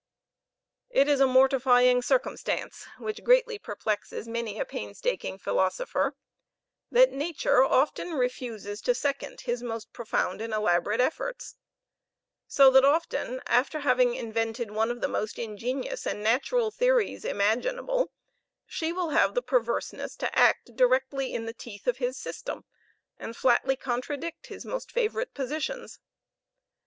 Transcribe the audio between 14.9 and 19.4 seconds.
the most ingenious and natural theories imaginable, she will have